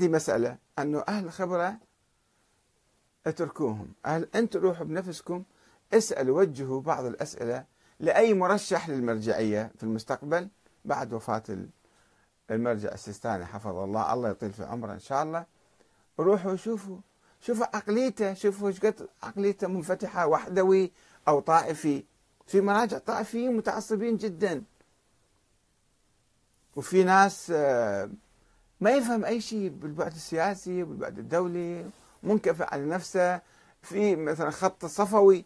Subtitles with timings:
[0.00, 1.76] هذه مسألة أنه أهل الخبرة
[3.26, 3.92] اتركوهم.
[4.06, 5.44] أهل أنتم روحوا بنفسكم
[5.92, 7.64] اسألوا وجهوا بعض الأسئلة
[8.00, 10.48] لأي مرشح للمرجعية في المستقبل
[10.84, 11.42] بعد وفاة
[12.50, 14.12] المرجع السيستاني حفظ الله.
[14.12, 15.46] الله يطيل في عمره إن شاء الله.
[16.20, 16.98] روحوا شوفوا
[17.40, 20.92] شوفوا عقليته شوفوا إيش قد عقليته منفتحة وحدوي
[21.28, 22.04] أو طائفي.
[22.46, 24.62] في مراجع طائفيين متعصبين جدا.
[26.76, 28.10] وفي ناس آه،
[28.84, 31.84] ما يفهم أي شيء بالبعد السياسي بالبعد الدولي
[32.22, 33.40] منكفئ على نفسه.
[33.82, 35.44] في مثلا خط صفوي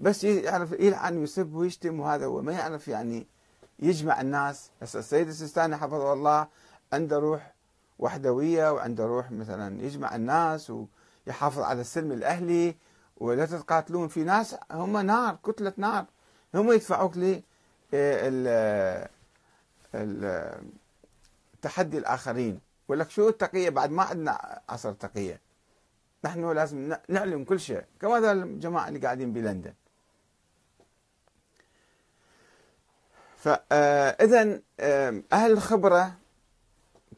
[0.00, 2.42] بس يعرف يلعن ويسب ويشتم وهذا هو.
[2.42, 3.26] ما يعرف يعني
[3.78, 4.70] يجمع الناس.
[4.82, 6.46] بس السيد السيستاني حفظه الله
[6.92, 7.52] عنده روح
[7.98, 10.72] وحدوية وعنده روح مثلا يجمع الناس
[11.26, 12.76] ويحافظ على السلم الأهلي
[13.16, 14.08] ولا تتقاتلون.
[14.08, 16.04] في ناس هم نار كتلة نار.
[16.54, 17.40] هم يدفعوك ل
[21.62, 22.60] تحدي الآخرين.
[22.84, 25.40] يقول لك شو التقية؟ بعد ما عندنا عصر تقية.
[26.24, 27.84] نحن لازم نعلم كل شيء.
[28.00, 29.74] كما هذا الجماعة اللي قاعدين بلندن.
[33.36, 34.60] فإذا
[35.32, 36.12] أهل الخبرة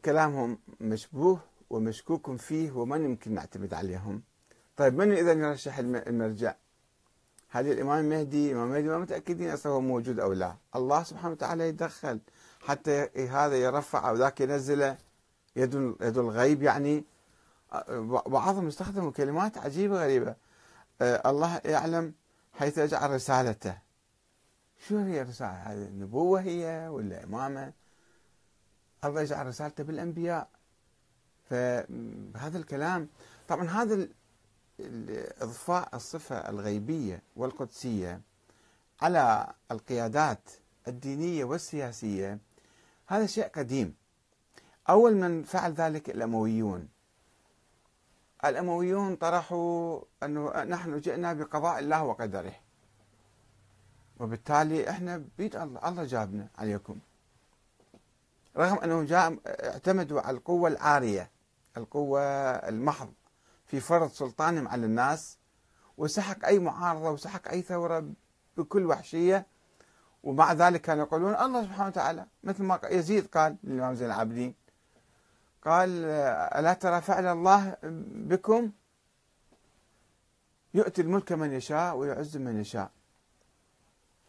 [0.05, 1.39] كلامهم مشبوه
[1.69, 4.23] ومشكوك فيه وما يمكن نعتمد عليهم.
[4.77, 6.55] طيب من إذا يرشح المرجع؟
[7.49, 10.55] هل الإمام المهدي الإمام المهدي ما متأكدين أصلا هو موجود أو لا.
[10.75, 12.19] الله سبحانه وتعالى يتدخل
[12.61, 14.97] حتى هذا يرفع أو ذاك ينزله
[15.55, 17.03] يد يد الغيب يعني.
[18.25, 20.35] بعضهم يستخدموا كلمات عجيبة غريبة.
[21.01, 22.13] أه، الله يعلم
[22.53, 23.77] حيث يجعل رسالته.
[24.87, 27.73] شو هي الرسالة؟ هذه النبوة هي ولا إمامة؟
[29.05, 30.49] الله يجعل رسالته بالأنبياء.
[31.49, 33.09] فهذا الكلام
[33.47, 34.07] طبعا هذا
[35.41, 38.21] إضفاء الصفة الغيبية والقدسية
[39.01, 40.49] على القيادات
[40.87, 42.39] الدينية والسياسية.
[43.11, 43.95] هذا شيء قديم.
[44.89, 46.89] أول من فعل ذلك الأمويون.
[48.45, 52.55] الأمويون طرحوا أنه نحن جئنا بقضاء الله وقدره.
[54.19, 56.99] وبالتالي إحنا بيد الله الله جابنا عليكم.
[58.57, 61.31] رغم انهم جاء اعتمدوا على القوة العارية
[61.77, 62.21] القوة
[62.69, 63.13] المحض
[63.65, 65.37] في فرض سلطانهم على الناس
[65.97, 68.13] وسحق أي معارضة وسحق أي ثورة
[68.57, 69.45] بكل وحشية.
[70.23, 74.53] ومع ذلك كانوا يقولون الله سبحانه وتعالى مثل ما يزيد قال للإمام زين العابدين
[75.65, 75.89] قال
[76.59, 77.77] ألا ترى فعل الله
[78.29, 78.71] بكم؟
[80.73, 82.91] يؤتي الملك من يشاء ويعز من يشاء.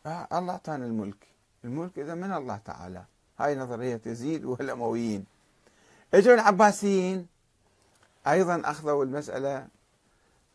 [0.07, 1.29] آه الله أعطانا الملك.
[1.65, 3.05] الملك إذا من الله تعالى؟
[3.39, 5.25] هاي نظرية يزيد والأمويين
[6.15, 7.27] اجوا العباسيين
[8.27, 9.67] أيضا أخذوا المسألة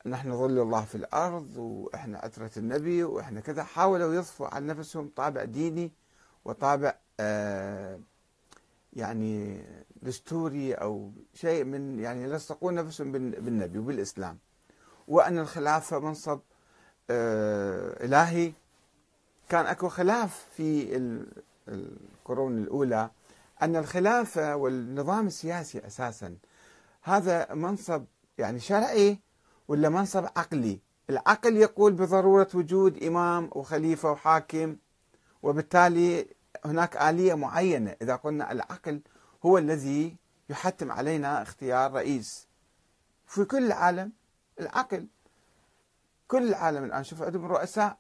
[0.10, 5.44] نحن ظل الله في الأرض وإحنا عترة النبي وإحنا كذا حاولوا يضفوا على نفسهم طابع
[5.44, 5.92] ديني
[6.46, 8.00] وطابع آه
[8.94, 9.62] يعني
[10.02, 14.38] دستوري أو شيء من يعني يلصقون نفسهم بالنبي وبالإسلام.
[15.08, 16.40] وأن الخلافة منصب
[17.10, 18.52] آه إلهي.
[19.50, 20.98] كان أكو خلاف في
[21.68, 23.10] القرون الأولى
[23.62, 26.38] أن الخلافة والنظام السياسي أساسا.
[27.02, 28.06] هذا منصب
[28.38, 29.20] يعني شرعي
[29.68, 30.80] ولا منصب عقلي؟
[31.10, 34.76] العقل يقول بضرورة وجود إمام وخليفة وحاكم
[35.44, 36.28] وبالتالي
[36.66, 37.96] هناك آلية معينة.
[38.02, 39.02] إذا قلنا العقل
[39.46, 40.16] هو الذي
[40.50, 42.48] يحتم علينا اختيار رئيس.
[43.28, 44.12] في كل العالم
[44.60, 45.08] العقل
[46.28, 47.04] كل العالم الآن.
[47.04, 47.98] شوف عندهم رؤساء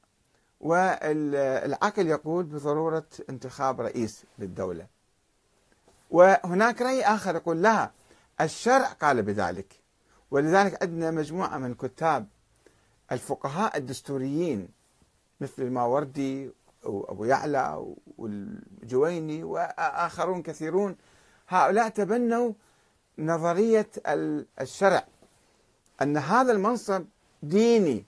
[0.59, 4.87] والعقل يقول بضرورة انتخاب رئيس للدولة.
[6.11, 7.91] وهناك رأي آخر يقول لا
[8.41, 9.86] الشرع قال بذلك.
[10.31, 12.27] ولذلك عندنا مجموعة من كتاب
[13.11, 14.69] الفقهاء الدستوريين
[15.41, 16.51] مثل الماوردي
[16.83, 17.85] وأبو يعلى
[18.17, 20.95] والجويني وآخرون كثيرون
[21.47, 22.53] هؤلاء تبنوا
[23.19, 23.89] نظرية
[24.61, 25.07] الشرع
[26.01, 27.05] أن هذا المنصب
[27.43, 28.05] ديني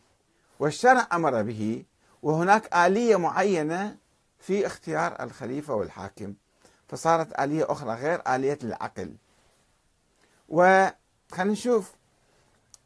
[0.59, 1.84] والشرع أمر به
[2.24, 3.97] وهناك آلية معينة
[4.40, 6.34] في اختيار الخليفة والحاكم
[6.88, 9.16] فصارت آلية أخرى غير آلية العقل.
[10.50, 11.92] وخلينا نشوف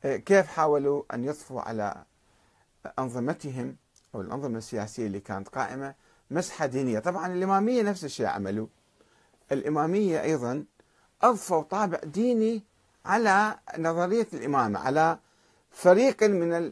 [0.04, 2.04] كيف حاولوا أن يضفوا على
[3.00, 3.76] أنظمتهم
[4.16, 5.96] أو الأنظمة السياسية اللي كانت قائمة
[6.32, 8.68] مسحة دينية؟ طبعا الإمامية نفس الشيء عملوا.
[9.52, 10.66] الإمامية أيضا
[11.22, 12.64] أضفوا طابع ديني
[13.06, 15.18] على نظرية الإمامة على
[15.72, 16.72] فريق من